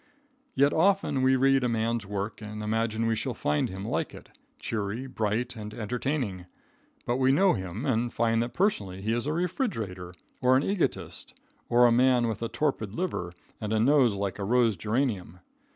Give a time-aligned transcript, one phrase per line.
[0.57, 4.31] Very often we read a man's work and imagine we shall find him like it,
[4.59, 6.47] cheery, bright and entertaining;
[7.05, 11.35] but we know him and find that personally he is a refrigerator, or an egotist,
[11.69, 15.37] or a man with a torpid liver and a nose like a rose geranium.